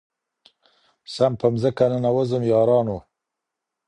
سم 1.13 1.31
په 1.39 1.47
مځكه 1.53 1.85
ننوځم 1.91 2.43
يارانـــو 2.51 2.97